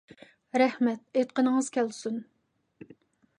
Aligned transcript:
رەھمەت، 0.61 1.03
ئېيتقىنىڭىز 1.21 1.69
كەلسۇن. 1.77 2.17